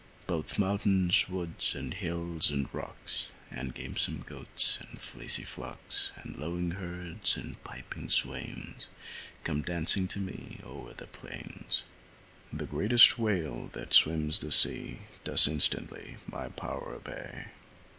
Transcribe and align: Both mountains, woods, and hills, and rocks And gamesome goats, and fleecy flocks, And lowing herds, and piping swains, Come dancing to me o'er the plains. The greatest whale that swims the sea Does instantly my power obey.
Both 0.25 0.57
mountains, 0.57 1.29
woods, 1.29 1.75
and 1.75 1.93
hills, 1.93 2.49
and 2.49 2.67
rocks 2.73 3.29
And 3.51 3.71
gamesome 3.75 4.23
goats, 4.27 4.79
and 4.79 4.99
fleecy 4.99 5.43
flocks, 5.43 6.11
And 6.15 6.37
lowing 6.37 6.71
herds, 6.71 7.37
and 7.37 7.63
piping 7.63 8.09
swains, 8.09 8.87
Come 9.43 9.61
dancing 9.61 10.07
to 10.07 10.17
me 10.19 10.59
o'er 10.63 10.95
the 10.95 11.05
plains. 11.05 11.83
The 12.51 12.65
greatest 12.65 13.19
whale 13.19 13.67
that 13.73 13.93
swims 13.93 14.39
the 14.39 14.51
sea 14.51 15.01
Does 15.23 15.47
instantly 15.47 16.17
my 16.27 16.49
power 16.49 16.95
obey. 16.95 17.49